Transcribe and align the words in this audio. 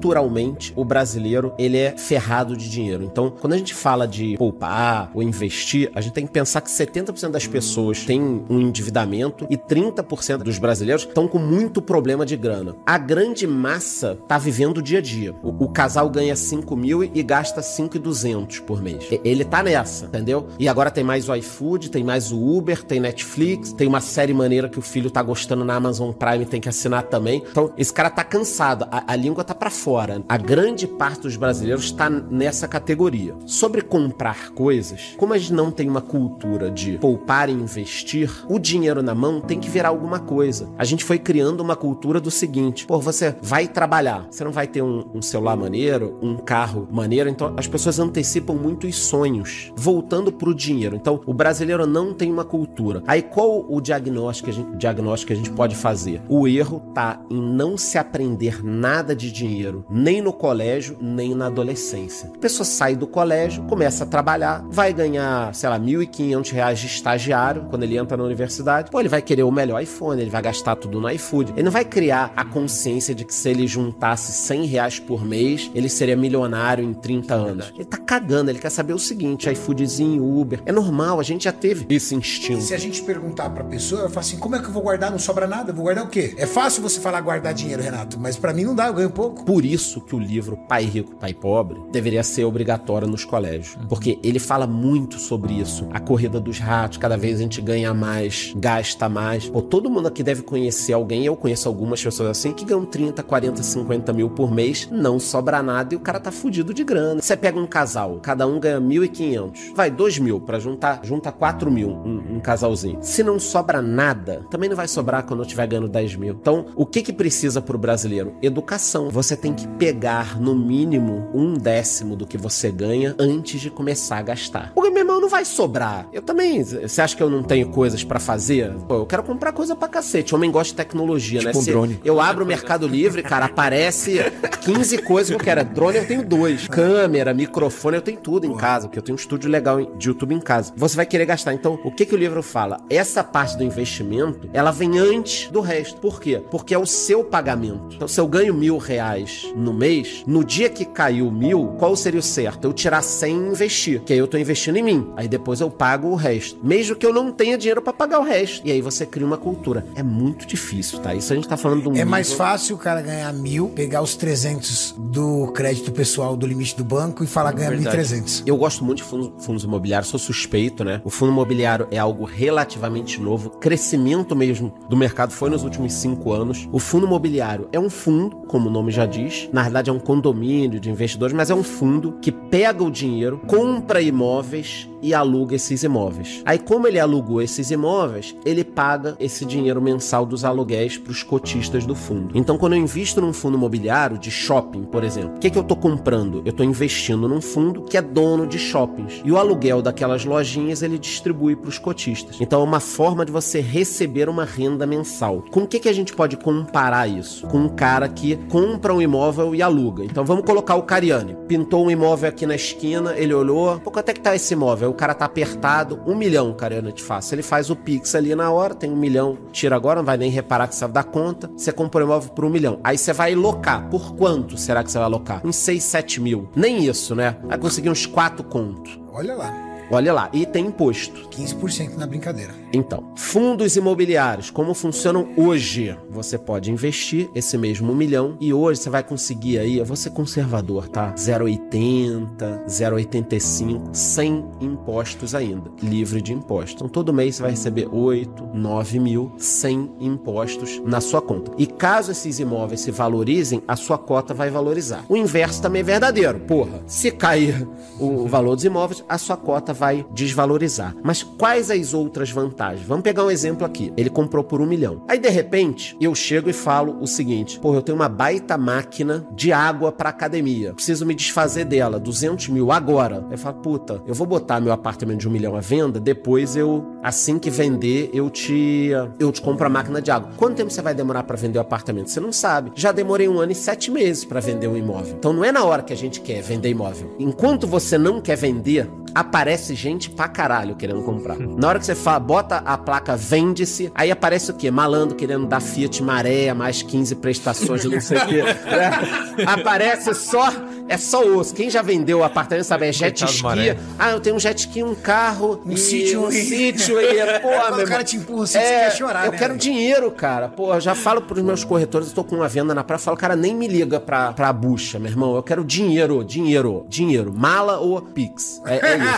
naturalmente 0.00 0.72
o 0.74 0.82
brasileiro 0.82 1.52
ele 1.58 1.76
é 1.76 1.94
ferrado 1.96 2.56
de 2.56 2.70
dinheiro. 2.70 3.04
Então, 3.04 3.30
quando 3.30 3.52
a 3.52 3.58
gente 3.58 3.74
fala 3.74 4.08
de 4.08 4.36
poupar 4.38 5.10
ou 5.12 5.22
investir, 5.22 5.90
a 5.94 6.00
gente 6.00 6.14
tem 6.14 6.26
que 6.26 6.32
pensar 6.32 6.62
que 6.62 6.70
70% 6.70 7.30
das 7.30 7.46
pessoas 7.46 8.04
têm 8.04 8.42
um 8.48 8.60
endividamento 8.60 9.46
e 9.50 9.58
30% 9.58 10.38
dos 10.38 10.58
brasileiros 10.58 11.02
estão 11.02 11.28
com 11.28 11.38
muito 11.38 11.82
problema 11.82 12.24
de 12.24 12.34
grana. 12.34 12.74
A 12.86 12.96
grande 12.96 13.46
massa 13.46 14.18
tá 14.26 14.38
vivendo 14.38 14.78
o 14.78 14.82
dia 14.82 15.00
a 15.00 15.02
dia. 15.02 15.34
O, 15.42 15.64
o 15.64 15.68
casal 15.68 16.08
ganha 16.08 16.34
5 16.34 16.74
mil 16.74 17.04
e 17.04 17.22
gasta 17.22 17.60
5,200 17.60 18.60
por 18.60 18.80
mês. 18.80 19.06
Ele 19.22 19.44
tá 19.44 19.62
nessa, 19.62 20.06
entendeu? 20.06 20.48
E 20.58 20.66
agora 20.66 20.90
tem 20.90 21.04
mais 21.04 21.28
o 21.28 21.34
iFood, 21.34 21.90
tem 21.90 22.02
mais 22.02 22.32
o 22.32 22.56
Uber, 22.56 22.82
tem 22.82 23.00
Netflix, 23.00 23.72
tem 23.74 23.86
uma 23.86 24.00
série 24.00 24.32
maneira 24.32 24.68
que 24.68 24.78
o 24.78 24.82
filho 24.82 25.10
tá 25.10 25.22
gostando 25.22 25.62
na 25.64 25.74
Amazon 25.74 26.10
Prime, 26.12 26.46
tem 26.46 26.60
que 26.60 26.68
assinar 26.70 27.02
também. 27.02 27.42
Então, 27.50 27.70
esse 27.76 27.92
cara 27.92 28.08
tá 28.08 28.24
cansado, 28.24 28.86
a, 28.90 29.12
a 29.12 29.16
língua 29.16 29.44
tá 29.44 29.54
para 29.54 29.68
fora 29.68 29.89
fora. 29.90 30.22
A 30.28 30.36
grande 30.36 30.86
parte 30.86 31.22
dos 31.22 31.36
brasileiros 31.36 31.86
está 31.86 32.08
nessa 32.08 32.68
categoria. 32.68 33.34
Sobre 33.44 33.82
comprar 33.82 34.50
coisas, 34.50 35.16
como 35.16 35.34
a 35.34 35.38
gente 35.38 35.52
não 35.52 35.72
tem 35.72 35.88
uma 35.88 36.00
cultura 36.00 36.70
de 36.70 36.96
poupar 36.96 37.48
e 37.48 37.52
investir, 37.52 38.30
o 38.48 38.56
dinheiro 38.56 39.02
na 39.02 39.16
mão 39.16 39.40
tem 39.40 39.58
que 39.58 39.68
virar 39.68 39.88
alguma 39.88 40.20
coisa. 40.20 40.68
A 40.78 40.84
gente 40.84 41.02
foi 41.02 41.18
criando 41.18 41.60
uma 41.60 41.74
cultura 41.74 42.20
do 42.20 42.30
seguinte: 42.30 42.86
pô, 42.86 43.00
você 43.00 43.34
vai 43.42 43.66
trabalhar, 43.66 44.28
você 44.30 44.44
não 44.44 44.52
vai 44.52 44.68
ter 44.68 44.80
um, 44.80 45.04
um 45.12 45.20
celular 45.20 45.56
maneiro, 45.56 46.16
um 46.22 46.36
carro 46.36 46.86
maneiro, 46.88 47.28
então 47.28 47.52
as 47.56 47.66
pessoas 47.66 47.98
antecipam 47.98 48.54
muito 48.54 48.86
os 48.86 48.94
sonhos, 48.94 49.72
voltando 49.74 50.30
pro 50.30 50.54
dinheiro. 50.54 50.94
Então 50.94 51.20
o 51.26 51.34
brasileiro 51.34 51.84
não 51.84 52.14
tem 52.14 52.30
uma 52.30 52.44
cultura. 52.44 53.02
Aí 53.08 53.22
qual 53.22 53.66
o 53.68 53.80
diagnóstico 53.80 54.48
que 54.48 54.50
a 54.52 54.54
gente, 54.54 54.76
diagnóstico 54.76 55.26
que 55.26 55.32
a 55.32 55.36
gente 55.36 55.50
pode 55.50 55.74
fazer? 55.74 56.22
O 56.28 56.46
erro 56.46 56.80
tá 56.94 57.20
em 57.28 57.42
não 57.42 57.76
se 57.76 57.98
aprender 57.98 58.64
nada 58.64 59.16
de 59.16 59.32
dinheiro 59.32 59.79
nem 59.88 60.20
no 60.20 60.32
colégio, 60.32 60.96
nem 61.00 61.34
na 61.34 61.46
adolescência. 61.46 62.30
A 62.34 62.38
pessoa 62.38 62.64
sai 62.64 62.96
do 62.96 63.06
colégio, 63.06 63.62
começa 63.64 64.04
a 64.04 64.06
trabalhar, 64.06 64.64
vai 64.70 64.92
ganhar, 64.92 65.54
sei 65.54 65.68
lá, 65.68 65.76
R$ 65.76 65.84
1.500 65.84 66.74
de 66.74 66.86
estagiário 66.86 67.66
quando 67.70 67.82
ele 67.82 67.96
entra 67.96 68.16
na 68.16 68.24
universidade. 68.24 68.90
Pô, 68.90 69.00
ele 69.00 69.08
vai 69.08 69.22
querer 69.22 69.42
o 69.42 69.50
melhor 69.50 69.82
iPhone, 69.82 70.20
ele 70.20 70.30
vai 70.30 70.42
gastar 70.42 70.76
tudo 70.76 71.00
no 71.00 71.10
iFood. 71.10 71.52
Ele 71.52 71.62
não 71.62 71.72
vai 71.72 71.84
criar 71.84 72.32
a 72.36 72.44
consciência 72.44 73.14
de 73.14 73.24
que 73.24 73.34
se 73.34 73.48
ele 73.48 73.66
juntasse 73.66 74.32
100 74.32 74.64
reais 74.66 74.98
por 74.98 75.24
mês, 75.24 75.70
ele 75.74 75.88
seria 75.88 76.16
milionário 76.16 76.84
em 76.84 76.92
30 76.92 77.34
anos. 77.34 77.72
Ele 77.74 77.84
tá 77.84 77.96
cagando, 77.96 78.50
ele 78.50 78.58
quer 78.58 78.70
saber 78.70 78.92
o 78.92 78.98
seguinte, 78.98 79.50
iFoodzinho, 79.50 80.24
Uber. 80.24 80.60
É 80.64 80.72
normal, 80.72 81.20
a 81.20 81.22
gente 81.22 81.44
já 81.44 81.52
teve 81.52 81.86
esse 81.94 82.14
instinto. 82.14 82.60
E 82.60 82.62
se 82.62 82.74
a 82.74 82.78
gente 82.78 83.02
perguntar 83.02 83.50
pra 83.50 83.64
pessoa, 83.64 84.02
ela 84.02 84.10
fala 84.10 84.20
assim, 84.20 84.38
como 84.38 84.56
é 84.56 84.58
que 84.58 84.66
eu 84.66 84.72
vou 84.72 84.82
guardar? 84.82 85.10
Não 85.10 85.18
sobra 85.18 85.46
nada, 85.46 85.70
eu 85.70 85.74
vou 85.74 85.84
guardar 85.84 86.04
o 86.04 86.08
quê? 86.08 86.34
É 86.36 86.46
fácil 86.46 86.82
você 86.82 87.00
falar 87.00 87.20
guardar 87.20 87.54
dinheiro, 87.54 87.82
Renato, 87.82 88.18
mas 88.18 88.36
para 88.36 88.52
mim 88.52 88.64
não 88.64 88.74
dá, 88.74 88.86
eu 88.86 88.94
ganho 88.94 89.10
pouco. 89.10 89.44
Por 89.44 89.64
isso 89.72 90.00
que 90.00 90.14
o 90.14 90.18
livro 90.18 90.56
Pai 90.68 90.84
Rico, 90.84 91.14
Pai 91.16 91.34
Pobre 91.34 91.80
deveria 91.90 92.22
ser 92.22 92.44
obrigatório 92.44 93.08
nos 93.08 93.24
colégios. 93.24 93.76
Uhum. 93.76 93.86
Porque 93.88 94.18
ele 94.22 94.38
fala 94.38 94.66
muito 94.66 95.18
sobre 95.18 95.54
isso. 95.54 95.86
A 95.92 96.00
corrida 96.00 96.40
dos 96.40 96.58
ratos, 96.58 96.98
cada 96.98 97.16
vez 97.16 97.38
a 97.38 97.42
gente 97.42 97.60
ganha 97.60 97.92
mais, 97.94 98.52
gasta 98.56 99.08
mais. 99.08 99.48
Pô, 99.48 99.62
todo 99.62 99.90
mundo 99.90 100.08
aqui 100.08 100.22
deve 100.22 100.42
conhecer 100.42 100.92
alguém, 100.92 101.24
eu 101.24 101.36
conheço 101.36 101.68
algumas 101.68 102.02
pessoas 102.02 102.30
assim, 102.30 102.52
que 102.52 102.64
ganham 102.64 102.84
30, 102.84 103.22
40, 103.22 103.62
50 103.62 104.12
mil 104.12 104.30
por 104.30 104.50
mês, 104.50 104.88
não 104.90 105.18
sobra 105.18 105.62
nada 105.62 105.94
e 105.94 105.96
o 105.96 106.00
cara 106.00 106.20
tá 106.20 106.30
fudido 106.30 106.72
de 106.74 106.84
grana. 106.84 107.20
Você 107.20 107.36
pega 107.36 107.58
um 107.58 107.66
casal, 107.66 108.18
cada 108.22 108.46
um 108.46 108.58
ganha 108.58 108.80
1.500, 108.80 109.74
vai 109.74 109.90
2 109.90 110.18
mil 110.18 110.40
pra 110.40 110.58
juntar, 110.58 111.00
junta 111.04 111.30
4 111.32 111.70
mil 111.70 111.90
um, 111.90 112.36
um, 112.36 112.40
casalzinho. 112.40 112.98
Se 113.02 113.22
não 113.22 113.38
sobra 113.38 113.82
nada, 113.82 114.44
também 114.50 114.68
não 114.68 114.76
vai 114.76 114.88
sobrar 114.88 115.24
quando 115.24 115.40
eu 115.40 115.44
estiver 115.44 115.66
ganhando 115.66 115.88
10 115.88 116.16
mil. 116.16 116.34
Então, 116.34 116.66
o 116.74 116.86
que 116.86 117.02
que 117.02 117.12
precisa 117.12 117.60
pro 117.60 117.78
brasileiro? 117.78 118.34
Educação. 118.42 119.10
Você 119.10 119.36
tem 119.36 119.52
que 119.52 119.59
pegar 119.78 120.40
no 120.40 120.54
mínimo 120.54 121.28
um 121.34 121.54
décimo 121.54 122.16
do 122.16 122.26
que 122.26 122.36
você 122.36 122.70
ganha 122.70 123.14
antes 123.18 123.60
de 123.60 123.70
começar 123.70 124.18
a 124.18 124.22
gastar. 124.22 124.72
Porque, 124.74 124.90
meu 124.90 125.00
irmão, 125.00 125.20
não 125.20 125.28
vai 125.28 125.44
sobrar. 125.44 126.08
Eu 126.12 126.22
também. 126.22 126.62
Você 126.62 127.00
acha 127.00 127.16
que 127.16 127.22
eu 127.22 127.30
não 127.30 127.42
tenho 127.42 127.68
coisas 127.70 128.04
para 128.04 128.20
fazer? 128.20 128.72
Pô, 128.88 128.96
eu 128.96 129.06
quero 129.06 129.22
comprar 129.22 129.52
coisa 129.52 129.74
pra 129.74 129.88
cacete. 129.88 130.34
Homem 130.34 130.50
gosta 130.50 130.72
de 130.72 130.76
tecnologia, 130.76 131.40
tipo 131.40 131.52
né? 131.52 131.60
Um 131.60 131.64
drone. 131.64 132.00
Eu 132.04 132.20
abro 132.20 132.44
o 132.44 132.46
Mercado 132.46 132.86
Livre, 132.86 133.22
cara, 133.22 133.46
aparece 133.46 134.18
15 134.62 134.98
coisas 134.98 135.28
que 135.28 135.34
eu 135.34 135.44
quero. 135.44 135.64
Drone 135.64 135.98
eu 135.98 136.06
tenho 136.06 136.24
dois. 136.24 136.68
Câmera, 136.68 137.32
microfone, 137.34 137.96
eu 137.96 138.02
tenho 138.02 138.18
tudo 138.18 138.46
em 138.46 138.56
casa, 138.56 138.86
porque 138.86 138.98
eu 138.98 139.02
tenho 139.02 139.16
um 139.16 139.20
estúdio 139.20 139.50
legal 139.50 139.84
de 139.84 140.08
YouTube 140.08 140.34
em 140.34 140.40
casa. 140.40 140.72
Você 140.76 140.96
vai 140.96 141.06
querer 141.06 141.26
gastar. 141.26 141.54
Então, 141.54 141.78
o 141.84 141.90
que, 141.90 142.06
que 142.06 142.14
o 142.14 142.18
livro 142.18 142.42
fala? 142.42 142.80
Essa 142.88 143.22
parte 143.22 143.56
do 143.56 143.64
investimento, 143.64 144.48
ela 144.52 144.70
vem 144.70 144.98
antes 144.98 145.48
do 145.50 145.60
resto. 145.60 146.00
Por 146.00 146.20
quê? 146.20 146.42
Porque 146.50 146.74
é 146.74 146.78
o 146.78 146.86
seu 146.86 147.24
pagamento. 147.24 147.94
Então, 147.94 148.08
se 148.08 148.20
eu 148.20 148.26
ganho 148.26 148.54
mil 148.54 148.78
reais 148.78 149.49
no 149.54 149.72
mês, 149.72 150.24
no 150.26 150.44
dia 150.44 150.68
que 150.68 150.84
caiu 150.84 151.30
mil, 151.30 151.74
qual 151.78 151.94
seria 151.96 152.20
o 152.20 152.22
certo? 152.22 152.64
Eu 152.64 152.72
tirar 152.72 153.02
100 153.02 153.30
e 153.30 153.48
investir, 153.48 154.00
que 154.02 154.12
aí 154.12 154.18
eu 154.18 154.28
tô 154.28 154.38
investindo 154.38 154.76
em 154.76 154.82
mim. 154.82 155.12
Aí 155.16 155.28
depois 155.28 155.60
eu 155.60 155.70
pago 155.70 156.08
o 156.08 156.14
resto. 156.14 156.58
Mesmo 156.62 156.96
que 156.96 157.06
eu 157.06 157.12
não 157.12 157.32
tenha 157.32 157.56
dinheiro 157.56 157.82
para 157.82 157.92
pagar 157.92 158.20
o 158.20 158.22
resto. 158.22 158.66
E 158.66 158.70
aí 158.70 158.80
você 158.80 159.06
cria 159.06 159.26
uma 159.26 159.36
cultura. 159.36 159.84
É 159.94 160.02
muito 160.02 160.46
difícil, 160.46 160.98
tá? 160.98 161.14
Isso 161.14 161.32
a 161.32 161.36
gente 161.36 161.48
tá 161.48 161.56
falando 161.56 161.82
de 161.82 161.88
um. 161.88 161.92
É 161.92 161.94
nível... 161.96 162.10
mais 162.10 162.32
fácil 162.32 162.76
o 162.76 162.78
cara 162.78 163.00
ganhar 163.02 163.32
mil, 163.32 163.68
pegar 163.68 164.02
os 164.02 164.14
300 164.16 164.94
do 164.98 165.48
crédito 165.52 165.92
pessoal 165.92 166.36
do 166.36 166.46
limite 166.46 166.76
do 166.76 166.84
banco 166.84 167.24
e 167.24 167.26
falar 167.26 167.52
ganhar 167.52 167.72
1.300. 167.72 168.42
Eu 168.46 168.56
gosto 168.56 168.84
muito 168.84 168.98
de 168.98 169.04
fundos, 169.04 169.44
fundos 169.44 169.64
imobiliários, 169.64 170.10
sou 170.10 170.18
suspeito, 170.18 170.84
né? 170.84 171.00
O 171.04 171.10
fundo 171.10 171.32
imobiliário 171.32 171.88
é 171.90 171.98
algo 171.98 172.24
relativamente 172.24 173.20
novo. 173.20 173.50
Crescimento 173.50 174.34
mesmo 174.36 174.74
do 174.88 174.96
mercado 174.96 175.32
foi 175.32 175.50
nos 175.50 175.62
últimos 175.62 175.92
cinco 175.92 176.32
anos. 176.32 176.68
O 176.72 176.78
fundo 176.78 177.06
imobiliário 177.06 177.68
é 177.72 177.78
um 177.78 177.90
fundo, 177.90 178.36
como 178.48 178.68
o 178.68 178.72
nome 178.72 178.90
já 178.90 179.06
diz. 179.06 179.39
Na 179.52 179.62
verdade, 179.62 179.90
é 179.90 179.92
um 179.92 179.98
condomínio 179.98 180.80
de 180.80 180.90
investidores, 180.90 181.34
mas 181.34 181.50
é 181.50 181.54
um 181.54 181.62
fundo 181.62 182.18
que 182.20 182.32
pega 182.32 182.82
o 182.82 182.90
dinheiro, 182.90 183.38
compra 183.46 184.02
imóveis 184.02 184.89
e 185.02 185.14
aluga 185.14 185.54
esses 185.54 185.82
imóveis. 185.82 186.42
Aí, 186.44 186.58
como 186.58 186.86
ele 186.86 186.98
alugou 186.98 187.42
esses 187.42 187.70
imóveis, 187.70 188.34
ele 188.44 188.64
paga 188.64 189.16
esse 189.18 189.44
dinheiro 189.44 189.80
mensal 189.80 190.26
dos 190.26 190.44
aluguéis 190.44 190.98
para 190.98 191.10
os 191.10 191.22
cotistas 191.22 191.86
do 191.86 191.94
fundo. 191.94 192.36
Então, 192.36 192.58
quando 192.58 192.74
eu 192.74 192.78
invisto 192.78 193.20
num 193.20 193.32
fundo 193.32 193.56
imobiliário 193.56 194.18
de 194.18 194.30
shopping, 194.30 194.84
por 194.84 195.04
exemplo, 195.04 195.36
o 195.36 195.38
que, 195.38 195.50
que 195.50 195.58
eu 195.58 195.62
estou 195.62 195.76
comprando? 195.76 196.42
Eu 196.44 196.50
estou 196.50 196.64
investindo 196.64 197.28
num 197.28 197.40
fundo 197.40 197.82
que 197.82 197.96
é 197.96 198.02
dono 198.02 198.46
de 198.46 198.58
shoppings 198.58 199.22
e 199.24 199.32
o 199.32 199.38
aluguel 199.38 199.82
daquelas 199.82 200.24
lojinhas 200.24 200.82
ele 200.82 200.98
distribui 200.98 201.56
para 201.56 201.68
os 201.68 201.78
cotistas. 201.78 202.36
Então, 202.40 202.60
é 202.60 202.64
uma 202.64 202.80
forma 202.80 203.24
de 203.24 203.32
você 203.32 203.60
receber 203.60 204.28
uma 204.28 204.44
renda 204.44 204.86
mensal. 204.86 205.44
Com 205.50 205.62
o 205.62 205.66
que, 205.66 205.78
que 205.78 205.88
a 205.88 205.92
gente 205.92 206.14
pode 206.14 206.36
comparar 206.36 207.08
isso? 207.08 207.46
Com 207.46 207.58
um 207.58 207.68
cara 207.68 208.08
que 208.08 208.36
compra 208.48 208.94
um 208.94 209.00
imóvel 209.00 209.54
e 209.54 209.62
aluga. 209.62 210.04
Então, 210.04 210.24
vamos 210.24 210.44
colocar 210.44 210.74
o 210.74 210.82
Cariani. 210.82 211.36
Pintou 211.48 211.86
um 211.86 211.90
imóvel 211.90 212.28
aqui 212.28 212.46
na 212.46 212.54
esquina, 212.54 213.14
ele 213.16 213.34
olhou, 213.34 213.78
pô, 213.80 213.90
quanto 213.90 214.08
é 214.08 214.12
que 214.12 214.20
tá 214.20 214.34
esse 214.34 214.54
imóvel? 214.54 214.89
O 214.90 214.94
cara 214.94 215.14
tá 215.14 215.24
apertado, 215.24 216.00
um 216.06 216.14
milhão, 216.14 216.52
Cariana, 216.52 216.92
te 216.92 217.02
faço. 217.02 217.34
Ele 217.34 217.42
faz 217.42 217.70
o 217.70 217.76
Pix 217.76 218.14
ali 218.14 218.34
na 218.34 218.50
hora, 218.50 218.74
tem 218.74 218.90
um 218.90 218.96
milhão, 218.96 219.38
tira 219.52 219.76
agora, 219.76 220.00
não 220.00 220.06
vai 220.06 220.16
nem 220.16 220.30
reparar 220.30 220.68
que 220.68 220.78
vai 220.78 220.88
dar 220.90 221.04
conta. 221.04 221.50
Você 221.56 221.72
compra 221.72 222.02
o 222.02 222.06
imóvel 222.06 222.30
por 222.30 222.44
um 222.44 222.50
milhão. 222.50 222.80
Aí 222.82 222.98
você 222.98 223.12
vai 223.12 223.34
locar. 223.34 223.88
Por 223.88 224.14
quanto 224.14 224.56
será 224.58 224.82
que 224.82 224.90
você 224.90 224.98
vai 224.98 225.08
locar? 225.08 225.46
Uns 225.46 225.56
6, 225.56 225.82
7 225.82 226.20
mil. 226.20 226.48
Nem 226.54 226.84
isso, 226.84 227.14
né? 227.14 227.36
Vai 227.44 227.58
conseguir 227.58 227.90
uns 227.90 228.06
4 228.06 228.44
contos. 228.44 229.00
Olha 229.12 229.34
lá. 229.34 229.69
Olha 229.90 230.12
lá, 230.12 230.30
e 230.32 230.46
tem 230.46 230.66
imposto. 230.66 231.28
15% 231.30 231.96
na 231.96 232.06
brincadeira. 232.06 232.54
Então, 232.72 233.12
fundos 233.16 233.74
imobiliários, 233.74 234.48
como 234.48 234.72
funcionam 234.72 235.30
hoje? 235.36 235.96
Você 236.10 236.38
pode 236.38 236.70
investir 236.70 237.28
esse 237.34 237.58
mesmo 237.58 237.92
milhão 237.94 238.36
e 238.40 238.54
hoje 238.54 238.80
você 238.80 238.90
vai 238.90 239.02
conseguir 239.02 239.58
aí, 239.58 239.78
eu 239.78 239.84
vou 239.84 239.96
ser 239.96 240.10
conservador, 240.10 240.88
tá? 240.88 241.12
0,80, 241.14 242.66
0,85, 242.66 243.92
sem 243.92 244.44
impostos 244.60 245.34
ainda, 245.34 245.70
livre 245.82 246.22
de 246.22 246.32
impostos. 246.32 246.74
Então, 246.74 246.88
todo 246.88 247.12
mês 247.12 247.36
você 247.36 247.42
vai 247.42 247.50
receber 247.50 247.88
8, 247.90 248.50
9 248.54 249.00
mil 249.00 249.32
sem 249.38 249.90
impostos 249.98 250.80
na 250.84 251.00
sua 251.00 251.20
conta. 251.20 251.50
E 251.58 251.66
caso 251.66 252.12
esses 252.12 252.38
imóveis 252.38 252.80
se 252.80 252.92
valorizem, 252.92 253.60
a 253.66 253.74
sua 253.74 253.98
cota 253.98 254.32
vai 254.32 254.50
valorizar. 254.50 255.04
O 255.08 255.16
inverso 255.16 255.60
também 255.60 255.80
é 255.80 255.84
verdadeiro. 255.84 256.38
Porra, 256.40 256.80
se 256.86 257.10
cair 257.10 257.66
o 257.98 258.26
valor 258.26 258.54
dos 258.54 258.64
imóveis, 258.64 259.04
a 259.08 259.18
sua 259.18 259.36
cota 259.36 259.74
vai 259.80 260.04
desvalorizar. 260.12 260.94
Mas 261.02 261.22
quais 261.22 261.70
as 261.70 261.94
outras 261.94 262.30
vantagens? 262.30 262.86
Vamos 262.86 263.02
pegar 263.02 263.24
um 263.24 263.30
exemplo 263.30 263.64
aqui. 263.64 263.90
Ele 263.96 264.10
comprou 264.10 264.44
por 264.44 264.60
um 264.60 264.66
milhão. 264.66 265.02
Aí, 265.08 265.18
de 265.18 265.30
repente, 265.30 265.96
eu 265.98 266.14
chego 266.14 266.50
e 266.50 266.52
falo 266.52 266.98
o 267.00 267.06
seguinte: 267.06 267.58
pô, 267.58 267.74
eu 267.74 267.80
tenho 267.80 267.96
uma 267.96 268.08
baita 268.08 268.58
máquina 268.58 269.26
de 269.34 269.52
água 269.52 269.90
para 269.90 270.10
academia. 270.10 270.74
Preciso 270.74 271.06
me 271.06 271.14
desfazer 271.14 271.64
dela. 271.64 271.98
200 271.98 272.48
mil 272.48 272.70
agora. 272.70 273.24
Aí 273.28 273.32
eu 273.32 273.38
falo, 273.38 273.56
puta, 273.56 274.02
eu 274.06 274.14
vou 274.14 274.26
botar 274.26 274.60
meu 274.60 274.72
apartamento 274.72 275.20
de 275.20 275.28
um 275.28 275.32
milhão 275.32 275.56
à 275.56 275.60
venda. 275.60 275.98
Depois 275.98 276.56
eu, 276.56 276.84
assim 277.02 277.38
que 277.38 277.48
vender, 277.48 278.10
eu 278.12 278.28
te, 278.28 278.90
eu 279.18 279.32
te 279.32 279.40
compro 279.40 279.66
a 279.66 279.70
máquina 279.70 280.02
de 280.02 280.10
água. 280.10 280.30
Quanto 280.36 280.56
tempo 280.56 280.70
você 280.70 280.82
vai 280.82 280.94
demorar 280.94 281.22
para 281.22 281.36
vender 281.36 281.58
o 281.58 281.62
apartamento? 281.62 282.10
Você 282.10 282.20
não 282.20 282.32
sabe. 282.32 282.72
Já 282.74 282.92
demorei 282.92 283.28
um 283.28 283.38
ano 283.38 283.52
e 283.52 283.54
sete 283.54 283.90
meses 283.90 284.24
para 284.24 284.40
vender 284.40 284.68
um 284.68 284.76
imóvel. 284.76 285.14
Então 285.18 285.32
não 285.32 285.44
é 285.44 285.50
na 285.50 285.64
hora 285.64 285.82
que 285.82 285.92
a 285.92 285.96
gente 285.96 286.20
quer 286.20 286.42
vender 286.42 286.68
imóvel. 286.68 287.14
Enquanto 287.18 287.66
você 287.66 287.96
não 287.96 288.20
quer 288.20 288.36
vender, 288.36 288.90
aparece 289.14 289.69
aparece 289.70 289.74
gente 289.74 290.10
pra 290.10 290.28
caralho 290.28 290.74
querendo 290.74 291.02
comprar. 291.02 291.38
Na 291.38 291.68
hora 291.68 291.78
que 291.78 291.86
você 291.86 291.94
fala, 291.94 292.18
bota 292.18 292.56
a 292.58 292.76
placa 292.76 293.16
vende-se, 293.16 293.90
aí 293.94 294.10
aparece 294.10 294.50
o 294.50 294.54
quê? 294.54 294.70
Malandro 294.70 295.16
querendo 295.16 295.46
dar 295.46 295.60
Fiat 295.60 296.02
Maré, 296.02 296.52
mais 296.52 296.82
15 296.82 297.14
prestações 297.16 297.82
de 297.82 297.88
não 297.88 298.00
sei 298.00 298.18
o 298.18 298.26
quê. 298.26 298.42
né? 298.42 299.44
Aparece 299.46 300.14
só, 300.14 300.48
é 300.88 300.96
só 300.96 301.24
osso. 301.24 301.54
Quem 301.54 301.70
já 301.70 301.82
vendeu 301.82 302.18
o 302.18 302.24
apartamento 302.24 302.64
sabe, 302.64 302.88
é 302.88 302.92
jet 302.92 303.20
Coitado 303.20 303.30
ski. 303.32 303.42
Maré. 303.42 303.76
Ah, 303.98 304.10
eu 304.10 304.20
tenho 304.20 304.36
um 304.36 304.40
jet 304.40 304.58
ski, 304.58 304.82
um 304.82 304.94
carro, 304.94 305.62
Um 305.64 305.72
e 305.72 305.76
sítio, 305.76 306.26
um 306.26 306.30
sítio. 306.30 307.00
E, 307.00 307.40
pô, 307.40 307.48
Quando 307.48 307.76
meu 307.76 307.86
o 307.86 307.88
cara 307.88 308.04
te 308.04 308.16
empurra, 308.16 308.46
você 308.46 308.58
quer 308.58 308.96
chorar, 308.96 309.26
eu 309.26 309.32
né, 309.32 309.38
quero 309.38 309.56
dinheiro, 309.56 310.10
cara. 310.10 310.48
Pô, 310.48 310.74
eu 310.74 310.80
já 310.80 310.94
falo 310.94 311.22
pros 311.22 311.42
meus 311.42 311.64
corretores, 311.64 312.08
eu 312.08 312.14
tô 312.14 312.24
com 312.24 312.36
uma 312.36 312.48
venda 312.48 312.74
na 312.74 312.82
praia, 312.84 312.98
eu 312.98 313.02
falo, 313.02 313.16
cara, 313.16 313.36
nem 313.36 313.54
me 313.54 313.66
liga 313.68 314.00
pra, 314.00 314.32
pra 314.32 314.52
bucha, 314.52 314.98
meu 314.98 315.10
irmão. 315.10 315.34
Eu 315.36 315.42
quero 315.42 315.64
dinheiro, 315.64 316.24
dinheiro, 316.24 316.84
dinheiro. 316.88 317.32
Mala 317.34 317.78
ou 317.78 318.00
Pix. 318.00 318.60
É, 318.66 318.74
é 318.76 318.96
isso. 318.96 319.10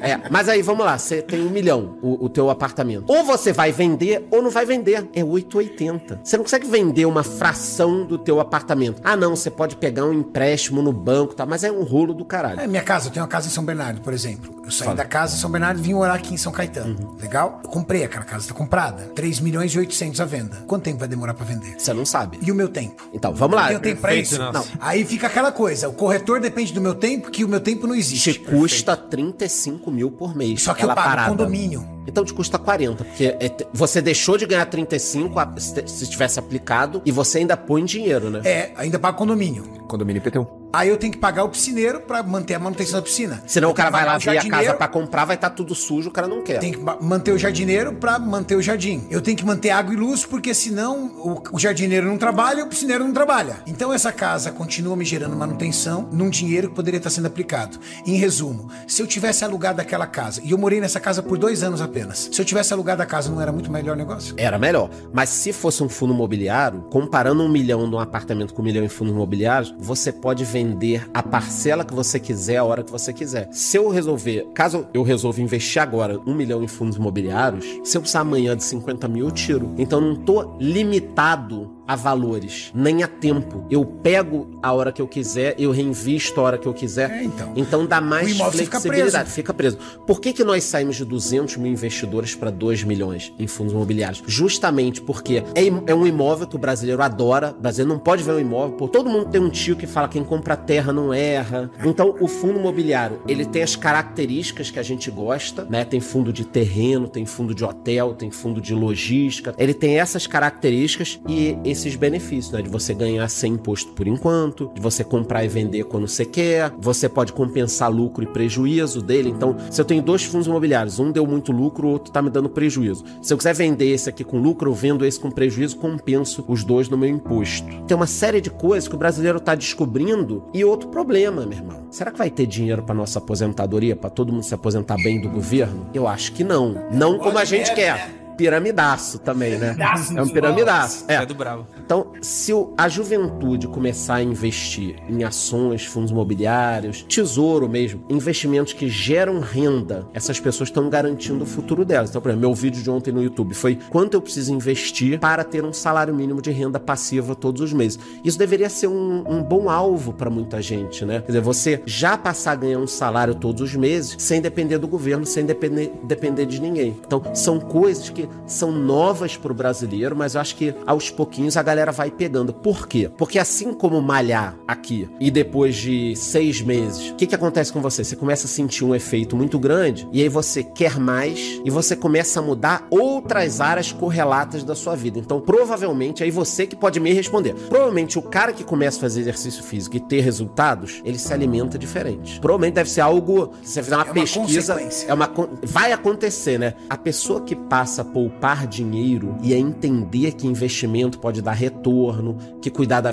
É, 0.00 0.20
mas 0.30 0.48
aí, 0.48 0.62
vamos 0.62 0.84
lá, 0.84 0.98
você 0.98 1.22
tem 1.22 1.44
um 1.46 1.50
milhão, 1.50 1.96
o, 2.02 2.26
o 2.26 2.28
teu 2.28 2.50
apartamento. 2.50 3.04
Ou 3.08 3.24
você 3.24 3.52
vai 3.52 3.72
vender 3.72 4.26
ou 4.30 4.42
não 4.42 4.50
vai 4.50 4.64
vender. 4.66 5.08
É 5.12 5.24
880. 5.24 6.20
Você 6.22 6.36
não 6.36 6.44
consegue 6.44 6.66
vender 6.66 7.06
uma 7.06 7.22
fração 7.22 8.04
do 8.04 8.18
teu 8.18 8.40
apartamento. 8.40 9.00
Ah, 9.04 9.16
não, 9.16 9.34
você 9.36 9.50
pode 9.50 9.76
pegar 9.76 10.04
um 10.04 10.12
empréstimo 10.12 10.82
no 10.82 10.92
banco, 10.92 11.34
tá? 11.34 11.46
Mas 11.46 11.64
é 11.64 11.70
um 11.70 11.82
rolo 11.82 12.14
do 12.14 12.24
caralho. 12.24 12.60
É, 12.60 12.66
minha 12.66 12.82
casa, 12.82 13.08
eu 13.08 13.12
tenho 13.12 13.22
uma 13.24 13.28
casa 13.28 13.46
em 13.48 13.50
São 13.50 13.64
Bernardo, 13.64 14.00
por 14.00 14.12
exemplo. 14.12 14.62
Eu 14.64 14.70
saí 14.70 14.94
da 14.94 15.04
casa 15.04 15.36
em 15.36 15.38
São 15.38 15.50
Bernardo 15.50 15.78
e 15.80 15.82
vim 15.82 15.94
morar 15.94 16.14
aqui 16.14 16.34
em 16.34 16.36
São 16.36 16.52
Caetano. 16.52 16.96
Uhum. 17.00 17.16
Legal? 17.20 17.60
Eu 17.64 17.70
comprei 17.70 18.04
aquela 18.04 18.24
casa, 18.24 18.48
tá 18.48 18.54
comprada. 18.54 19.10
3 19.14 19.40
milhões 19.40 19.72
e 19.74 19.78
800 19.78 20.20
à 20.20 20.24
venda. 20.24 20.62
Quanto 20.66 20.82
tempo 20.84 20.98
vai 20.98 21.08
demorar 21.08 21.34
pra 21.34 21.44
vender? 21.44 21.74
Você 21.78 21.92
não 21.92 22.04
sabe. 22.06 22.38
E 22.42 22.50
o 22.50 22.54
meu 22.54 22.68
tempo? 22.68 23.08
Então, 23.12 23.34
vamos 23.34 23.56
lá. 23.56 23.72
Eu 23.72 23.80
tenho 23.80 23.94
tempo 23.94 24.00
pra 24.02 24.14
isso? 24.14 24.38
Nelson. 24.38 24.58
Não. 24.58 24.64
Aí 24.80 25.04
fica 25.04 25.26
aquela 25.26 25.52
coisa, 25.52 25.88
o 25.88 25.92
corretor 25.92 26.40
depende 26.40 26.72
do 26.72 26.80
meu 26.80 26.94
tempo, 26.94 27.30
que 27.30 27.44
o 27.44 27.48
meu 27.48 27.60
tempo 27.60 27.86
não 27.86 27.94
Te 27.94 28.00
existe. 28.00 28.38
custa 28.40 28.96
35 29.30 29.90
mil 29.90 30.10
por 30.10 30.34
mês. 30.34 30.62
Só 30.62 30.74
que 30.74 30.84
eu 30.84 30.90
aquela 30.90 30.94
pago 30.94 31.08
parada. 31.08 31.30
condomínio. 31.30 31.86
Então 32.06 32.24
te 32.24 32.32
custa 32.34 32.58
40, 32.58 33.04
porque 33.04 33.24
é 33.24 33.50
você 33.72 34.00
deixou 34.00 34.36
de 34.36 34.46
ganhar 34.46 34.66
35 34.66 35.38
a- 35.38 35.52
se 35.58 35.86
se 35.86 36.06
tivesse 36.08 36.38
aplicado 36.38 37.00
e 37.04 37.12
você 37.12 37.38
ainda 37.38 37.56
põe 37.56 37.84
dinheiro, 37.84 38.30
né? 38.30 38.40
É, 38.44 38.72
ainda 38.76 38.98
pago 38.98 39.16
condomínio. 39.18 39.64
Condomínio 39.88 40.20
IPTU. 40.20 40.62
Aí 40.74 40.88
eu 40.88 40.96
tenho 40.96 41.12
que 41.12 41.18
pagar 41.18 41.44
o 41.44 41.50
piscineiro 41.50 42.00
pra 42.00 42.22
manter 42.22 42.54
a 42.54 42.58
manutenção 42.58 42.98
da 42.98 43.02
piscina. 43.02 43.42
Senão 43.46 43.68
Eu 43.68 43.72
o 43.72 43.74
cara 43.74 43.90
vai 43.90 44.06
lá 44.06 44.16
ver 44.16 44.38
a 44.38 44.48
casa 44.48 44.72
pra 44.72 44.88
comprar, 44.88 45.26
vai 45.26 45.36
estar 45.36 45.50
tudo 45.50 45.74
sujo, 45.74 46.08
o 46.08 46.12
cara 46.12 46.26
não 46.26 46.42
quer. 46.42 46.60
Tem 46.60 46.72
que 46.72 46.78
manter 47.02 47.30
o 47.32 47.38
jardineiro 47.38 47.92
pra 47.92 48.18
manter 48.18 48.56
o 48.56 48.62
jardim. 48.62 49.06
Eu 49.10 49.20
tenho 49.20 49.36
que 49.36 49.44
manter 49.44 49.68
água 49.68 49.92
e 49.92 49.96
luz, 49.98 50.24
porque 50.24 50.54
senão 50.54 51.08
o, 51.18 51.42
o 51.56 51.58
jardineiro 51.58 52.06
não 52.06 52.16
trabalha 52.16 52.60
e 52.60 52.62
o 52.62 52.66
piscineiro 52.68 53.04
não 53.04 53.12
trabalha. 53.12 53.56
Então 53.66 53.92
essa 53.92 54.10
casa 54.10 54.50
continua 54.50 54.96
me 54.96 55.04
gerando 55.04 55.36
manutenção 55.36 56.08
num 56.10 56.30
dinheiro 56.30 56.70
que 56.70 56.74
poderia 56.74 56.96
estar 56.96 57.10
sendo 57.10 57.26
aplicado. 57.26 57.78
Em 58.06 58.14
resumo, 58.16 58.70
se 58.88 59.02
eu 59.02 59.06
tivesse 59.06 59.44
alugado 59.44 59.78
aquela 59.82 60.06
casa, 60.06 60.40
e 60.42 60.52
eu 60.52 60.58
morei 60.58 60.80
nessa 60.80 60.98
casa 60.98 61.22
por 61.22 61.36
dois 61.36 61.62
anos 61.62 61.82
apenas, 61.82 61.91
se 62.14 62.40
eu 62.40 62.44
tivesse 62.44 62.72
alugado 62.72 63.02
a 63.02 63.06
casa, 63.06 63.30
não 63.30 63.40
era 63.40 63.52
muito 63.52 63.70
melhor 63.70 63.96
negócio? 63.96 64.34
Era 64.38 64.58
melhor. 64.58 64.90
Mas 65.12 65.28
se 65.28 65.52
fosse 65.52 65.82
um 65.82 65.88
fundo 65.88 66.14
imobiliário, 66.14 66.82
comparando 66.90 67.42
um 67.42 67.48
milhão 67.48 67.86
num 67.86 67.98
apartamento 67.98 68.54
com 68.54 68.62
um 68.62 68.64
milhão 68.64 68.84
em 68.84 68.88
fundos 68.88 69.12
imobiliários, 69.12 69.74
você 69.78 70.12
pode 70.12 70.44
vender 70.44 71.08
a 71.12 71.22
parcela 71.22 71.84
que 71.84 71.94
você 71.94 72.18
quiser 72.18 72.56
a 72.56 72.64
hora 72.64 72.82
que 72.82 72.90
você 72.90 73.12
quiser. 73.12 73.48
Se 73.52 73.76
eu 73.76 73.88
resolver, 73.88 74.46
caso 74.54 74.86
eu 74.94 75.02
resolva 75.02 75.40
investir 75.40 75.82
agora 75.82 76.18
um 76.26 76.34
milhão 76.34 76.62
em 76.62 76.68
fundos 76.68 76.96
imobiliários, 76.96 77.64
se 77.84 77.96
eu 77.96 78.00
precisar 78.00 78.20
amanhã 78.20 78.56
de 78.56 78.64
50 78.64 79.08
mil, 79.08 79.26
eu 79.26 79.30
tiro. 79.30 79.74
Então 79.76 80.00
não 80.00 80.16
tô 80.16 80.56
limitado 80.58 81.81
a 81.86 81.96
valores, 81.96 82.70
nem 82.74 83.02
a 83.02 83.08
tempo. 83.08 83.66
Eu 83.70 83.84
pego 83.84 84.58
a 84.62 84.72
hora 84.72 84.92
que 84.92 85.02
eu 85.02 85.08
quiser, 85.08 85.54
eu 85.58 85.70
reinvisto 85.70 86.40
a 86.40 86.44
hora 86.44 86.58
que 86.58 86.66
eu 86.66 86.74
quiser. 86.74 87.10
É, 87.10 87.24
então. 87.24 87.52
Então 87.56 87.86
dá 87.86 88.00
mais 88.00 88.30
imóvel 88.30 88.60
fica 88.60 88.80
flexibilidade. 88.80 89.24
preso. 89.24 89.34
Fica 89.34 89.54
preso. 89.54 89.78
Por 90.06 90.20
que, 90.20 90.32
que 90.32 90.44
nós 90.44 90.64
saímos 90.64 90.96
de 90.96 91.04
200 91.04 91.56
mil 91.56 91.72
investidores 91.72 92.34
para 92.34 92.50
2 92.50 92.84
milhões 92.84 93.32
em 93.38 93.46
fundos 93.46 93.72
imobiliários? 93.72 94.22
Justamente 94.26 95.00
porque 95.00 95.42
é, 95.54 95.66
é 95.86 95.94
um 95.94 96.06
imóvel 96.06 96.46
que 96.46 96.56
o 96.56 96.58
brasileiro 96.58 97.02
adora. 97.02 97.54
O 97.56 97.60
brasileiro 97.60 97.92
não 97.92 97.98
pode 97.98 98.22
ver 98.22 98.32
um 98.32 98.40
imóvel. 98.40 98.76
Pô, 98.76 98.88
todo 98.88 99.10
mundo 99.10 99.30
tem 99.30 99.40
um 99.40 99.50
tio 99.50 99.76
que 99.76 99.86
fala 99.86 100.08
quem 100.08 100.24
compra 100.24 100.56
terra 100.56 100.92
não 100.92 101.12
erra. 101.12 101.70
Então, 101.84 102.16
o 102.20 102.28
fundo 102.28 102.58
imobiliário, 102.58 103.20
ele 103.26 103.44
tem 103.44 103.62
as 103.62 103.76
características 103.76 104.70
que 104.70 104.78
a 104.78 104.82
gente 104.82 105.10
gosta, 105.10 105.64
né? 105.64 105.84
Tem 105.84 106.00
fundo 106.00 106.32
de 106.32 106.44
terreno, 106.44 107.08
tem 107.08 107.26
fundo 107.26 107.54
de 107.54 107.64
hotel, 107.64 108.14
tem 108.14 108.30
fundo 108.30 108.60
de 108.60 108.74
logística. 108.74 109.54
Ele 109.58 109.74
tem 109.74 109.98
essas 109.98 110.26
características 110.26 111.20
e 111.28 111.56
esses 111.72 111.96
benefícios, 111.96 112.52
né? 112.52 112.62
De 112.62 112.68
você 112.68 112.94
ganhar 112.94 113.28
sem 113.28 113.54
imposto 113.54 113.92
por 113.92 114.06
enquanto, 114.06 114.70
de 114.74 114.80
você 114.80 115.02
comprar 115.02 115.44
e 115.44 115.48
vender 115.48 115.84
quando 115.84 116.06
você 116.06 116.24
quer, 116.24 116.72
você 116.78 117.08
pode 117.08 117.32
compensar 117.32 117.90
lucro 117.90 118.22
e 118.22 118.26
prejuízo 118.26 119.02
dele. 119.02 119.30
Então, 119.30 119.56
se 119.70 119.80
eu 119.80 119.84
tenho 119.84 120.02
dois 120.02 120.24
fundos 120.24 120.46
imobiliários, 120.46 120.98
um 120.98 121.10
deu 121.10 121.26
muito 121.26 121.52
lucro, 121.52 121.88
o 121.88 121.90
outro 121.90 122.12
tá 122.12 122.22
me 122.22 122.30
dando 122.30 122.48
prejuízo. 122.48 123.04
Se 123.20 123.32
eu 123.32 123.36
quiser 123.36 123.54
vender 123.54 123.90
esse 123.90 124.08
aqui 124.08 124.24
com 124.24 124.38
lucro, 124.38 124.70
eu 124.70 124.74
vendo 124.74 125.04
esse 125.04 125.18
com 125.18 125.30
prejuízo, 125.30 125.76
compenso 125.76 126.44
os 126.46 126.64
dois 126.64 126.88
no 126.88 126.96
meu 126.96 127.08
imposto. 127.08 127.66
Tem 127.86 127.96
uma 127.96 128.06
série 128.06 128.40
de 128.40 128.50
coisas 128.50 128.88
que 128.88 128.94
o 128.94 128.98
brasileiro 128.98 129.40
tá 129.40 129.54
descobrindo 129.54 130.44
e 130.52 130.64
outro 130.64 130.88
problema, 130.88 131.44
meu 131.46 131.58
irmão. 131.58 131.82
Será 131.90 132.10
que 132.10 132.18
vai 132.18 132.30
ter 132.30 132.46
dinheiro 132.46 132.82
para 132.82 132.94
nossa 132.94 133.18
aposentadoria, 133.18 133.96
para 133.96 134.10
todo 134.10 134.32
mundo 134.32 134.44
se 134.44 134.54
aposentar 134.54 134.96
bem 134.96 135.20
do 135.20 135.28
governo? 135.28 135.86
Eu 135.92 136.06
acho 136.06 136.32
que 136.32 136.44
não. 136.44 136.74
Não 136.92 137.18
como 137.18 137.38
a 137.38 137.44
gente 137.44 137.74
quer. 137.74 138.21
Piramidaço 138.36 139.18
também, 139.18 139.56
né? 139.58 139.76
É 140.16 140.22
um 140.22 140.28
piramidaço. 140.28 141.04
É, 141.08 141.14
É. 141.14 141.26
do 141.26 141.34
bravo. 141.34 141.66
Então, 141.84 142.12
se 142.20 142.52
a 142.76 142.88
juventude 142.88 143.68
começar 143.68 144.16
a 144.16 144.22
investir 144.22 144.96
em 145.08 145.24
ações, 145.24 145.84
fundos 145.84 146.10
imobiliários, 146.10 147.02
tesouro 147.08 147.68
mesmo, 147.68 148.04
investimentos 148.08 148.72
que 148.72 148.88
geram 148.88 149.40
renda, 149.40 150.06
essas 150.12 150.40
pessoas 150.40 150.68
estão 150.68 150.88
garantindo 150.88 151.44
o 151.44 151.46
futuro 151.46 151.84
delas. 151.84 152.10
Então, 152.10 152.20
por 152.20 152.28
exemplo, 152.28 152.48
meu 152.48 152.54
vídeo 152.54 152.82
de 152.82 152.90
ontem 152.90 153.12
no 153.12 153.22
YouTube 153.22 153.54
foi 153.54 153.78
quanto 153.90 154.14
eu 154.14 154.20
preciso 154.22 154.52
investir 154.52 155.18
para 155.20 155.44
ter 155.44 155.64
um 155.64 155.72
salário 155.72 156.14
mínimo 156.14 156.40
de 156.42 156.50
renda 156.50 156.80
passiva 156.80 157.34
todos 157.34 157.60
os 157.62 157.72
meses. 157.72 157.98
Isso 158.24 158.38
deveria 158.38 158.68
ser 158.68 158.86
um, 158.88 159.24
um 159.28 159.42
bom 159.42 159.68
alvo 159.68 160.12
para 160.12 160.30
muita 160.30 160.60
gente, 160.62 161.04
né? 161.04 161.20
Quer 161.20 161.26
dizer, 161.28 161.40
você 161.40 161.82
já 161.86 162.16
passar 162.16 162.52
a 162.52 162.56
ganhar 162.56 162.78
um 162.78 162.86
salário 162.86 163.34
todos 163.34 163.62
os 163.62 163.74
meses 163.74 164.16
sem 164.18 164.40
depender 164.40 164.78
do 164.78 164.88
governo, 164.88 165.24
sem 165.26 165.44
depender, 165.44 165.92
depender 166.04 166.46
de 166.46 166.60
ninguém. 166.60 166.96
Então, 167.06 167.22
são 167.34 167.60
coisas 167.60 168.08
que 168.08 168.21
são 168.46 168.72
novas 168.72 169.36
para 169.36 169.52
o 169.52 169.54
brasileiro, 169.54 170.16
mas 170.16 170.34
eu 170.34 170.40
acho 170.40 170.56
que 170.56 170.74
aos 170.86 171.10
pouquinhos 171.10 171.56
a 171.56 171.62
galera 171.62 171.92
vai 171.92 172.10
pegando. 172.10 172.52
Por 172.52 172.86
quê? 172.86 173.10
Porque 173.16 173.38
assim 173.38 173.72
como 173.72 174.00
malhar 174.00 174.56
aqui 174.66 175.08
e 175.20 175.30
depois 175.30 175.76
de 175.76 176.14
seis 176.16 176.60
meses, 176.60 177.10
o 177.10 177.14
que, 177.16 177.26
que 177.26 177.34
acontece 177.34 177.72
com 177.72 177.80
você? 177.80 178.04
Você 178.04 178.16
começa 178.16 178.46
a 178.46 178.48
sentir 178.48 178.84
um 178.84 178.94
efeito 178.94 179.36
muito 179.36 179.58
grande 179.58 180.08
e 180.12 180.22
aí 180.22 180.28
você 180.28 180.62
quer 180.62 180.98
mais 180.98 181.60
e 181.64 181.70
você 181.70 181.94
começa 181.96 182.40
a 182.40 182.42
mudar 182.42 182.86
outras 182.90 183.60
áreas 183.60 183.92
correlatas 183.92 184.64
da 184.64 184.74
sua 184.74 184.94
vida. 184.94 185.18
Então, 185.18 185.40
provavelmente, 185.40 186.22
aí 186.22 186.30
você 186.30 186.66
que 186.66 186.76
pode 186.76 187.00
me 187.00 187.12
responder. 187.12 187.54
Provavelmente 187.54 188.18
o 188.18 188.22
cara 188.22 188.52
que 188.52 188.64
começa 188.64 188.98
a 188.98 189.00
fazer 189.00 189.20
exercício 189.20 189.62
físico 189.62 189.96
e 189.96 190.00
ter 190.00 190.20
resultados, 190.20 191.00
ele 191.04 191.18
se 191.18 191.32
alimenta 191.32 191.78
diferente. 191.78 192.40
Provavelmente 192.40 192.74
deve 192.74 192.90
ser 192.90 193.00
algo, 193.00 193.52
se 193.62 193.74
você 193.74 193.82
fizer 193.82 193.96
uma 193.96 194.02
É 194.02 194.06
uma 194.06 194.14
pesquisa, 194.14 194.76
é 195.08 195.14
uma 195.14 195.30
vai 195.62 195.92
acontecer, 195.92 196.58
né? 196.58 196.74
A 196.88 196.96
pessoa 196.96 197.40
que 197.40 197.54
passa 197.54 198.04
poupar 198.12 198.66
dinheiro 198.66 199.36
e 199.42 199.54
a 199.54 199.58
entender 199.58 200.32
que 200.32 200.46
investimento 200.46 201.18
pode 201.18 201.40
dar 201.42 201.52
retorno, 201.52 202.36
que 202.60 202.70
cuidar 202.70 203.00
da, 203.00 203.12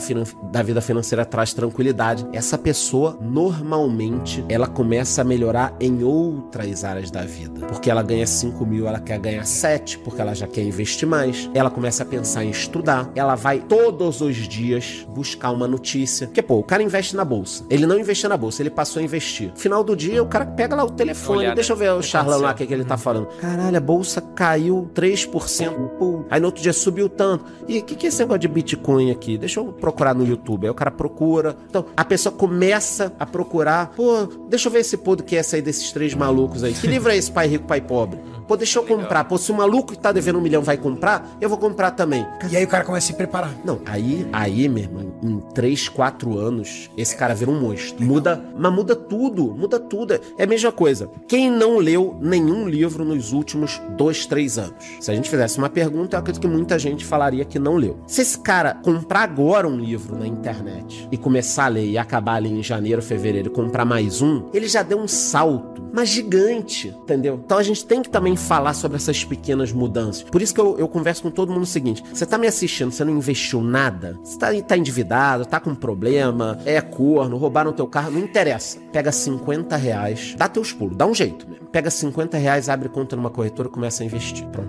da 0.51 0.61
vida 0.61 0.81
financeira 0.81 1.25
traz 1.25 1.53
tranquilidade, 1.53 2.27
essa 2.33 2.57
pessoa 2.57 3.17
normalmente 3.21 4.43
ela 4.49 4.67
começa 4.67 5.21
a 5.21 5.23
melhorar 5.23 5.75
em 5.79 6.03
outras 6.03 6.83
áreas 6.83 7.11
da 7.11 7.23
vida. 7.23 7.65
Porque 7.67 7.89
ela 7.89 8.03
ganha 8.03 8.25
5 8.25 8.65
mil, 8.65 8.87
ela 8.87 8.99
quer 8.99 9.19
ganhar 9.19 9.45
7, 9.45 9.99
porque 9.99 10.21
ela 10.21 10.33
já 10.33 10.47
quer 10.47 10.63
investir 10.63 11.07
mais. 11.07 11.49
Ela 11.53 11.69
começa 11.69 12.03
a 12.03 12.05
pensar 12.05 12.43
em 12.43 12.49
estudar. 12.49 13.11
Ela 13.15 13.35
vai 13.35 13.59
todos 13.59 14.21
os 14.21 14.35
dias 14.35 15.05
buscar 15.09 15.51
uma 15.51 15.67
notícia. 15.67 16.27
Porque, 16.27 16.41
pô, 16.41 16.57
o 16.59 16.63
cara 16.63 16.83
investe 16.83 17.15
na 17.15 17.23
bolsa. 17.23 17.65
Ele 17.69 17.85
não 17.85 17.97
investiu 17.97 18.29
na 18.29 18.37
bolsa, 18.37 18.61
ele 18.61 18.69
passou 18.69 18.99
a 18.99 19.03
investir. 19.03 19.51
Final 19.55 19.83
do 19.83 19.95
dia, 19.95 20.21
o 20.21 20.27
cara 20.27 20.45
pega 20.45 20.75
lá 20.75 20.83
o 20.83 20.89
telefone. 20.89 21.39
Olhar, 21.39 21.55
deixa 21.55 21.73
eu 21.73 21.77
ver 21.77 21.91
o 21.91 22.01
charlão 22.01 22.39
lá, 22.39 22.51
o 22.51 22.55
que, 22.55 22.65
que 22.65 22.73
ele 22.73 22.85
tá 22.85 22.97
falando. 22.97 23.27
Caralho, 23.39 23.77
a 23.77 23.81
bolsa 23.81 24.21
caiu 24.21 24.88
3%. 24.93 25.89
Pô. 25.97 26.23
Aí 26.29 26.39
no 26.39 26.47
outro 26.47 26.61
dia 26.61 26.73
subiu 26.73 27.09
tanto. 27.09 27.45
E 27.67 27.79
o 27.79 27.83
que, 27.83 27.95
que 27.95 28.05
é 28.05 28.09
esse 28.09 28.19
negócio 28.19 28.39
de 28.39 28.47
Bitcoin 28.47 29.11
aqui? 29.11 29.37
Deixa 29.37 29.59
eu 29.59 29.65
procurar 29.65 30.13
no 30.13 30.25
YouTube. 30.25 30.65
Aí 30.65 30.71
o 30.71 30.75
cara 30.75 30.91
procura. 30.91 31.55
Então, 31.69 31.85
a 31.95 32.03
pessoa 32.03 32.33
começa 32.33 33.13
a 33.19 33.25
procurar. 33.25 33.93
Pô, 33.95 34.27
deixa 34.49 34.67
eu 34.67 34.71
ver 34.71 34.79
esse 34.79 34.97
podcast 34.97 35.55
aí 35.55 35.61
desses 35.61 35.91
três 35.91 36.13
malucos 36.13 36.63
aí. 36.63 36.73
Que 36.73 36.87
livro 36.87 37.11
é 37.11 37.17
esse, 37.17 37.31
Pai 37.31 37.47
Rico, 37.47 37.65
Pai 37.65 37.81
Pobre? 37.81 38.19
Pô, 38.49 38.57
deixa 38.57 38.79
eu 38.79 38.83
comprar. 38.83 39.25
Pô, 39.25 39.37
se 39.37 39.51
o 39.51 39.55
maluco 39.55 39.91
que 39.93 39.99
tá 39.99 40.11
devendo 40.11 40.39
um 40.39 40.41
milhão 40.41 40.63
vai 40.63 40.75
comprar, 40.75 41.37
eu 41.39 41.47
vou 41.47 41.57
comprar 41.57 41.91
também. 41.91 42.25
E 42.49 42.57
aí 42.57 42.63
o 42.63 42.67
cara 42.67 42.83
começa 42.83 43.05
a 43.05 43.07
se 43.07 43.13
preparar. 43.13 43.55
Não, 43.63 43.79
aí, 43.85 44.27
aí, 44.33 44.67
meu 44.67 44.83
irmão, 44.85 45.13
em 45.21 45.39
3, 45.53 45.87
4 45.89 46.35
anos, 46.35 46.89
esse 46.97 47.15
cara 47.15 47.35
vira 47.35 47.51
um 47.51 47.59
monstro. 47.59 48.03
Muda, 48.03 48.43
mas 48.57 48.73
muda 48.73 48.95
tudo, 48.95 49.53
muda 49.53 49.79
tudo. 49.79 50.19
É 50.35 50.43
a 50.43 50.47
mesma 50.47 50.71
coisa. 50.71 51.07
Quem 51.27 51.51
não 51.51 51.77
leu 51.77 52.17
nenhum 52.19 52.67
livro 52.67 53.05
nos 53.05 53.33
últimos 53.33 53.79
2, 53.95 54.25
3 54.25 54.57
anos? 54.57 54.78
Se 54.99 55.11
a 55.11 55.15
gente 55.15 55.29
fizesse 55.29 55.57
uma 55.57 55.69
pergunta, 55.69 56.15
eu 56.15 56.19
acredito 56.19 56.41
que 56.41 56.47
muita 56.47 56.77
gente 56.79 57.05
falaria 57.05 57.45
que 57.45 57.59
não 57.59 57.75
leu. 57.75 57.99
Se 58.07 58.21
esse 58.21 58.39
cara 58.39 58.75
comprar 58.75 59.21
agora 59.21 59.67
um 59.67 59.77
livro 59.77 60.17
na 60.17 60.27
internet 60.27 61.07
e 61.11 61.17
começar 61.17 61.65
a 61.65 61.69
ler 61.69 61.87
e 61.87 61.97
acabar 61.97 62.35
ali 62.35 62.49
em 62.49 62.63
janeiro, 62.63 63.01
fevereiro 63.01 63.49
e 63.49 63.51
comprar 63.51 63.85
mais 63.85 64.21
um, 64.21 64.49
ele 64.53 64.67
já 64.67 64.83
deu 64.83 64.99
um 64.99 65.07
salto, 65.07 65.89
mas 65.93 66.09
gigante, 66.09 66.89
entendeu? 66.89 67.41
Então 67.43 67.57
a 67.57 67.63
gente 67.63 67.85
tem 67.85 68.01
que 68.01 68.09
também 68.09 68.35
falar 68.35 68.73
sobre 68.73 68.97
essas 68.97 69.23
pequenas 69.23 69.71
mudanças. 69.71 70.23
Por 70.23 70.41
isso 70.41 70.53
que 70.53 70.61
eu, 70.61 70.77
eu 70.77 70.87
converso 70.87 71.23
com 71.23 71.31
todo 71.31 71.51
mundo 71.51 71.63
o 71.63 71.67
seguinte: 71.67 72.03
você 72.13 72.25
tá 72.25 72.37
me 72.37 72.47
assistindo, 72.47 72.91
você 72.91 73.03
não 73.03 73.15
investiu 73.15 73.61
nada, 73.61 74.17
você 74.23 74.37
tá, 74.37 74.47
tá 74.61 74.77
endividado, 74.77 75.45
tá 75.45 75.59
com 75.59 75.73
problema, 75.73 76.59
é 76.65 76.79
corno, 76.81 77.37
roubaram 77.37 77.73
teu 77.73 77.87
carro, 77.87 78.11
não 78.11 78.19
interessa. 78.19 78.79
Pega 78.91 79.11
50 79.11 79.75
reais, 79.75 80.35
dá 80.37 80.47
teus 80.47 80.71
pulos, 80.71 80.97
dá 80.97 81.05
um 81.05 81.13
jeito 81.13 81.47
mesmo. 81.49 81.67
Pega 81.67 81.89
50 81.89 82.37
reais, 82.37 82.69
abre 82.69 82.89
conta 82.89 83.15
numa 83.15 83.29
corretora 83.29 83.69
e 83.69 83.71
começa 83.71 84.03
a 84.03 84.05
investir. 84.05 84.45
Pronto. 84.47 84.68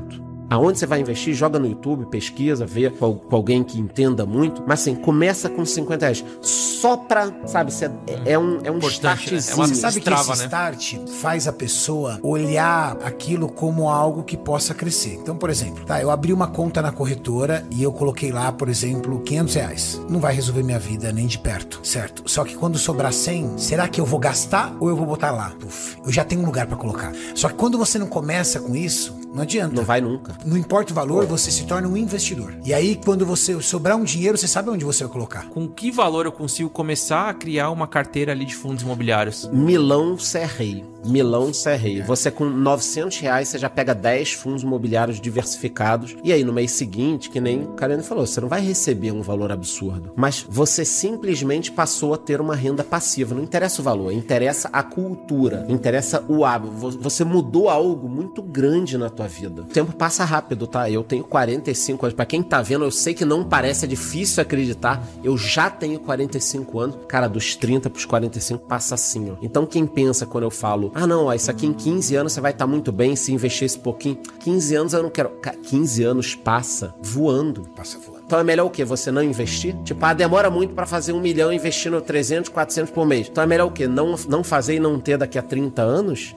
Aonde 0.53 0.81
você 0.81 0.87
vai 0.87 1.01
investir, 1.01 1.33
joga 1.33 1.61
no 1.61 1.67
YouTube, 1.69 2.07
pesquisa, 2.07 2.67
vê 2.67 2.91
com, 2.91 3.15
com 3.15 3.37
alguém 3.37 3.63
que 3.63 3.79
entenda 3.79 4.27
muito. 4.27 4.65
Mas 4.67 4.81
assim, 4.81 4.97
começa 4.97 5.49
com 5.49 5.65
50 5.65 6.05
reais. 6.07 6.25
Só 6.43 6.97
pra, 6.97 7.31
sabe, 7.47 7.73
cê, 7.73 7.85
é, 8.25 8.33
é 8.33 8.37
um, 8.39 8.59
é 8.65 8.69
um 8.71 8.79
Importante, 8.79 9.33
né? 9.33 9.39
startzinho. 9.39 9.53
É 9.53 9.55
uma- 9.55 9.67
Você 9.69 9.75
sabe 9.77 9.93
que 10.01 10.11
Destrava, 10.11 10.33
esse 10.33 10.41
né? 10.41 10.45
start 10.47 10.97
faz 11.21 11.47
a 11.47 11.53
pessoa 11.53 12.19
olhar 12.21 12.97
aquilo 13.05 13.49
como 13.49 13.89
algo 13.89 14.25
que 14.25 14.37
possa 14.37 14.75
crescer. 14.75 15.15
Então, 15.23 15.37
por 15.37 15.51
exemplo, 15.51 15.85
tá, 15.85 16.03
eu 16.03 16.11
abri 16.11 16.33
uma 16.33 16.49
conta 16.49 16.83
na 16.83 16.91
corretora 16.91 17.65
e 17.71 17.81
eu 17.81 17.93
coloquei 17.93 18.33
lá, 18.33 18.51
por 18.51 18.69
exemplo, 18.69 19.21
500 19.21 19.55
reais. 19.55 20.01
Não 20.09 20.19
vai 20.19 20.35
resolver 20.35 20.65
minha 20.65 20.81
vida 20.81 21.13
nem 21.13 21.29
de 21.29 21.39
perto, 21.39 21.79
certo? 21.85 22.25
Só 22.27 22.43
que 22.43 22.57
quando 22.57 22.77
sobrar 22.77 23.13
100, 23.13 23.57
será 23.57 23.87
que 23.87 24.01
eu 24.01 24.05
vou 24.05 24.19
gastar 24.19 24.75
ou 24.81 24.89
eu 24.89 24.97
vou 24.97 25.07
botar 25.07 25.31
lá? 25.31 25.53
Puf, 25.61 25.97
eu 26.05 26.11
já 26.11 26.25
tenho 26.25 26.43
um 26.43 26.47
lugar 26.47 26.67
pra 26.67 26.77
colocar. 26.77 27.13
Só 27.37 27.49
que 27.49 27.55
quando 27.55 27.79
você 27.79 28.01
não 28.01 28.09
começa 28.09 28.59
com 28.59 28.75
isso, 28.75 29.20
não 29.35 29.43
adianta. 29.43 29.75
Não 29.75 29.85
vai 29.85 30.01
nunca. 30.01 30.37
Não 30.45 30.57
importa 30.57 30.93
o 30.93 30.95
valor, 30.95 31.27
você 31.27 31.51
se 31.51 31.65
torna 31.65 31.89
um 31.89 31.97
investidor. 31.97 32.55
E 32.65 32.73
aí, 32.75 32.99
quando 33.05 33.25
você 33.27 33.61
sobrar 33.61 33.97
um 33.97 34.05
dinheiro, 34.05 34.37
você 34.37 34.49
sabe 34.49 34.71
onde 34.71 34.85
você 34.85 35.05
vai 35.05 35.13
colocar. 35.13 35.47
Com 35.49 35.69
que 35.69 35.91
valor 35.91 36.27
eu 36.27 36.33
consigo 36.33 36.69
começar 36.71 37.29
a 37.29 37.35
criar 37.35 37.71
uma 37.71 37.87
carteira 37.87 38.33
ali 38.33 38.45
de 38.45 38.55
fundos 38.55 38.83
imobiliários? 38.83 39.49
Milão 39.53 40.19
Serrei. 40.19 40.85
Milão 41.05 41.53
Serrei. 41.55 42.03
Você 42.03 42.31
com 42.31 42.45
900 42.45 43.19
reais, 43.21 43.49
você 43.49 43.59
já 43.59 43.71
pega 43.71 43.95
10 43.95 44.33
fundos 44.33 44.63
imobiliários 44.63 45.19
diversificados. 45.21 46.15
E 46.23 46.33
aí, 46.33 46.45
no 46.45 46.53
mês 46.53 46.73
seguinte, 46.73 47.31
que 47.31 47.41
nem 47.41 47.63
o 47.63 47.69
Karen 47.69 48.03
falou, 48.03 48.27
você 48.27 48.41
não 48.41 48.49
vai 48.49 48.61
receber 48.61 49.11
um 49.13 49.23
valor 49.23 49.51
absurdo. 49.51 50.13
Mas 50.17 50.45
você 50.49 50.85
simplesmente 50.85 51.73
passou 51.73 52.13
a 52.15 52.19
ter 52.19 52.41
uma 52.41 52.55
renda 52.55 52.85
passiva. 52.85 53.35
Não 53.35 53.43
interessa 53.43 53.81
o 53.81 53.85
valor, 53.85 54.13
interessa 54.13 54.69
a 54.73 54.83
cultura, 54.83 55.65
interessa 55.69 56.25
o 56.29 56.45
hábito. 56.45 56.73
Vo- 56.75 56.91
Você 57.01 57.25
mudou 57.25 57.69
algo 57.71 58.09
muito 58.09 58.43
grande 58.43 58.99
na 58.99 59.09
tua 59.09 59.20
vida. 59.27 59.63
O 59.63 59.65
tempo 59.65 59.93
passa 59.93 60.25
rápido, 60.25 60.67
tá? 60.67 60.91
Eu 60.91 61.03
tenho 61.03 61.25
45 61.25 62.07
anos. 62.07 62.15
Pra 62.15 62.25
quem 62.27 62.43
tá 62.43 62.61
vendo, 62.63 62.85
eu 62.85 62.91
sei 62.91 63.15
que 63.15 63.25
não 63.25 63.45
parece, 63.45 63.85
é 63.85 63.89
difícil 63.89 64.41
acreditar. 64.43 65.03
Eu 65.23 65.37
já 65.37 65.69
tenho 65.71 65.99
45 66.01 66.79
anos. 66.81 66.97
Cara, 67.09 67.29
dos 67.29 67.57
30 67.57 67.89
pros 67.91 68.05
45 68.05 68.67
passa 68.67 68.95
assim, 68.95 69.31
ó. 69.31 69.35
Então 69.43 69.67
quem 69.67 69.87
pensa 69.87 70.27
quando 70.27 70.45
eu 70.45 70.51
falo, 70.51 70.91
ah 70.95 71.07
não, 71.07 71.27
ó, 71.27 71.35
isso 71.35 71.51
aqui 71.51 71.67
em 71.67 71.73
15 71.73 72.15
anos 72.17 72.33
você 72.33 72.41
vai 72.41 72.53
estar 72.53 72.67
muito 72.67 72.91
bem 72.93 73.15
se 73.17 73.33
investir 73.33 73.67
esse 73.67 73.79
pouquinho. 73.79 74.19
15 74.41 74.75
anos 74.75 74.93
eu 74.93 75.03
não 75.03 75.11
quero. 75.11 75.31
Ca- 75.41 75.55
15 75.55 76.03
anos 76.05 76.35
passa 76.35 76.95
voando. 77.03 77.63
Passa 77.77 77.99
voando. 77.99 78.21
Então 78.27 78.39
é 78.39 78.45
melhor 78.45 78.67
o 78.67 78.71
quê? 78.71 78.85
Você 78.85 79.11
não 79.11 79.23
investir? 79.23 79.75
Tipo, 79.83 80.05
ah, 80.05 80.13
demora 80.15 80.49
muito 80.51 80.73
pra 80.73 80.87
fazer 80.87 81.13
um 81.13 81.21
milhão 81.21 81.53
investindo 81.53 82.01
300, 82.01 82.49
400 82.49 82.93
por 82.93 83.05
mês. 83.05 83.27
Então 83.29 83.43
é 83.43 83.47
melhor 83.47 83.67
o 83.67 83.71
quê? 83.73 83.89
Não, 83.89 84.15
não 84.29 84.45
fazer 84.45 84.77
e 84.77 84.81
não 84.81 85.01
ter 85.01 85.19
daqui 85.19 85.37
a 85.39 85.43
30 85.43 85.83
anos? 85.83 86.37